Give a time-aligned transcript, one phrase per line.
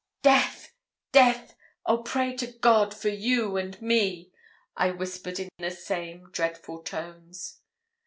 [0.23, 0.71] 'Death!
[1.11, 1.55] death!
[1.85, 4.31] Oh, pray to God for you and me!'
[4.75, 7.61] I whispered in the same dreadful tones.